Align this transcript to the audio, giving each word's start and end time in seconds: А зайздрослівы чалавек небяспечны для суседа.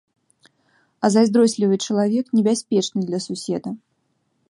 А 1.03 1.11
зайздрослівы 1.17 1.75
чалавек 1.89 2.25
небяспечны 2.41 2.99
для 3.11 3.19
суседа. 3.31 3.69